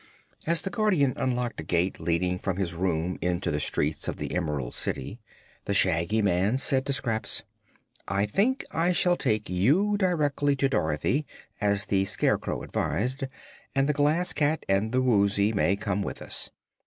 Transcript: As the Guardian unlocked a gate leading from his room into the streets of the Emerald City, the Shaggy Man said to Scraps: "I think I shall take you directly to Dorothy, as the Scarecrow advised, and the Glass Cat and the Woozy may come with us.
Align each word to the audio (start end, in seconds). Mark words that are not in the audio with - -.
As 0.47 0.63
the 0.63 0.71
Guardian 0.71 1.13
unlocked 1.15 1.59
a 1.59 1.63
gate 1.63 1.99
leading 1.99 2.39
from 2.39 2.57
his 2.57 2.73
room 2.73 3.19
into 3.21 3.51
the 3.51 3.59
streets 3.59 4.07
of 4.07 4.17
the 4.17 4.33
Emerald 4.33 4.73
City, 4.73 5.19
the 5.65 5.75
Shaggy 5.75 6.23
Man 6.23 6.57
said 6.57 6.87
to 6.87 6.93
Scraps: 6.93 7.43
"I 8.07 8.25
think 8.25 8.65
I 8.71 8.93
shall 8.93 9.15
take 9.15 9.47
you 9.47 9.97
directly 9.97 10.55
to 10.55 10.67
Dorothy, 10.67 11.27
as 11.61 11.85
the 11.85 12.05
Scarecrow 12.05 12.63
advised, 12.63 13.25
and 13.75 13.87
the 13.87 13.93
Glass 13.93 14.33
Cat 14.33 14.65
and 14.67 14.91
the 14.91 15.03
Woozy 15.03 15.53
may 15.53 15.75
come 15.75 16.01
with 16.01 16.19
us. 16.23 16.49